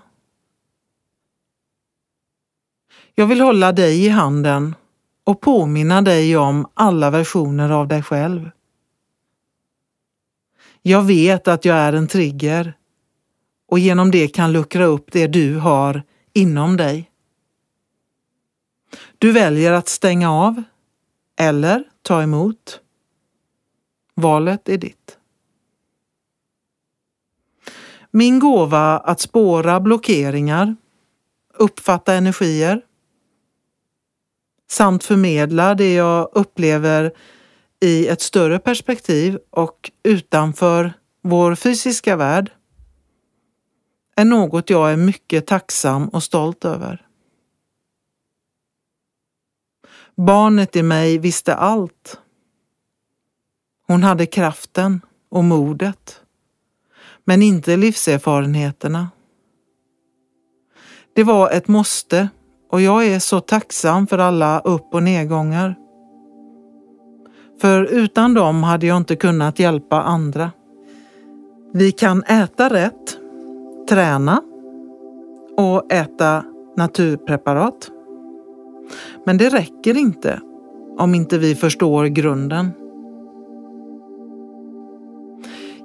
Jag 3.16 3.28
vill 3.28 3.42
hålla 3.42 3.72
dig 3.72 4.06
i 4.06 4.10
handen 4.10 4.76
och 5.24 5.42
påminna 5.42 6.02
dig 6.02 6.38
om 6.38 6.68
alla 6.74 7.10
versioner 7.10 7.70
av 7.70 7.88
dig 7.88 8.04
själv. 8.04 8.50
Jag 10.82 11.04
vet 11.04 11.48
att 11.48 11.66
jag 11.66 11.78
är 11.78 11.94
en 11.94 12.08
trigger 12.08 12.74
och 13.68 13.80
genom 13.80 14.12
det 14.12 14.28
kan 14.28 14.52
luckra 14.52 14.86
upp 14.86 15.12
det 15.12 15.28
du 15.28 15.56
har 15.56 16.04
inom 16.34 16.78
dig. 16.78 17.12
Du 19.18 19.32
väljer 19.32 19.72
att 19.72 19.88
stänga 19.88 20.32
av 20.32 20.64
eller 21.38 21.84
ta 22.02 22.24
emot. 22.24 22.82
Valet 24.16 24.70
är 24.70 24.78
ditt. 24.78 25.18
Min 28.12 28.40
gåva 28.40 28.98
att 28.98 29.20
spåra 29.20 29.80
blockeringar, 29.80 30.76
uppfatta 31.54 32.14
energier 32.14 32.82
samt 34.72 35.04
förmedla 35.04 35.76
det 35.76 35.94
jag 35.94 36.30
upplever 36.34 37.12
i 37.80 38.08
ett 38.08 38.22
större 38.22 38.60
perspektiv 38.60 39.40
och 39.50 39.92
utanför 40.04 40.94
vår 41.22 41.56
fysiska 41.56 42.16
värld 42.16 42.52
är 44.16 44.26
något 44.26 44.70
jag 44.70 44.92
är 44.92 44.98
mycket 44.98 45.48
tacksam 45.48 46.10
och 46.10 46.24
stolt 46.24 46.66
över. 46.66 47.06
Barnet 50.16 50.76
i 50.76 50.84
mig 50.84 51.18
visste 51.18 51.56
allt. 51.56 52.20
Hon 53.88 54.04
hade 54.04 54.26
kraften 54.26 55.02
och 55.30 55.44
modet, 55.44 56.22
men 57.24 57.42
inte 57.42 57.78
livserfarenheterna. 57.78 59.10
Det 61.14 61.24
var 61.24 61.52
ett 61.52 61.68
måste 61.68 62.30
och 62.72 62.82
jag 62.82 63.08
är 63.08 63.20
så 63.20 63.40
tacksam 63.40 64.08
för 64.08 64.18
alla 64.18 64.60
upp 64.60 64.94
och 64.94 65.04
nedgångar. 65.04 65.76
För 67.62 67.84
utan 67.84 68.34
dem 68.34 68.64
hade 68.64 68.88
jag 68.88 68.98
inte 68.98 69.16
kunnat 69.16 69.60
hjälpa 69.60 70.02
andra. 70.02 70.52
Vi 71.74 71.92
kan 71.92 72.24
äta 72.24 72.70
rätt, 72.70 73.18
träna 73.90 74.42
och 75.58 75.94
äta 75.94 76.44
naturpreparat. 76.78 77.92
Men 79.26 79.38
det 79.38 79.50
räcker 79.50 79.98
inte 79.98 80.42
om 80.98 81.16
inte 81.16 81.38
vi 81.38 81.56
förstår 81.56 82.06
grunden. 82.06 82.72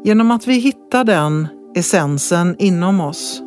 Genom 0.04 0.30
att 0.30 0.46
vi 0.46 0.54
hittar 0.54 1.04
den 1.04 1.48
essensen 1.74 2.56
inom 2.58 3.00
oss 3.00 3.42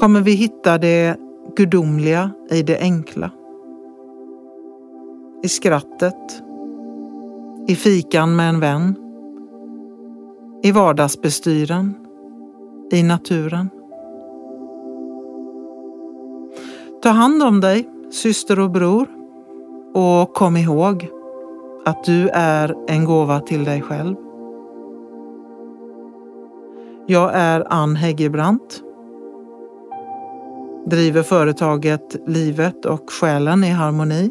kommer 0.00 0.20
vi 0.20 0.32
hitta 0.32 0.78
det 0.78 1.16
gudomliga 1.56 2.30
i 2.50 2.62
det 2.62 2.78
enkla. 2.78 3.30
I 5.42 5.48
skrattet, 5.48 6.42
i 7.68 7.74
fikan 7.74 8.36
med 8.36 8.48
en 8.48 8.60
vän, 8.60 8.94
i 10.62 10.72
vardagsbestyren, 10.72 11.94
i 12.92 13.02
naturen. 13.02 13.68
Ta 17.02 17.08
hand 17.08 17.42
om 17.42 17.60
dig, 17.60 17.88
syster 18.10 18.60
och 18.60 18.70
bror, 18.70 19.08
och 19.94 20.34
kom 20.34 20.56
ihåg 20.56 21.08
att 21.84 22.04
du 22.04 22.28
är 22.28 22.74
en 22.88 23.04
gåva 23.04 23.40
till 23.40 23.64
dig 23.64 23.82
själv. 23.82 24.16
Jag 27.06 27.30
är 27.34 27.72
Ann 27.72 27.96
Heggebrant. 27.96 28.82
Driver 30.86 31.22
företaget 31.22 32.16
Livet 32.26 32.84
och 32.84 33.10
själen 33.10 33.64
i 33.64 33.70
harmoni. 33.70 34.30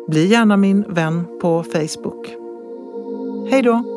Bli 0.08 0.26
gärna 0.26 0.56
min 0.56 0.84
vän 0.88 1.26
på 1.40 1.62
Facebook. 1.62 2.34
Hej 3.50 3.62
då! 3.62 3.93